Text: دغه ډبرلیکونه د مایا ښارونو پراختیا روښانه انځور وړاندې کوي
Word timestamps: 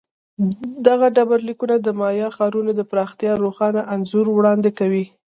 دغه 0.87 1.07
ډبرلیکونه 1.15 1.75
د 1.79 1.87
مایا 1.99 2.27
ښارونو 2.35 2.71
پراختیا 2.91 3.31
روښانه 3.43 3.81
انځور 3.95 4.25
وړاندې 4.31 4.69
کوي 4.79 5.05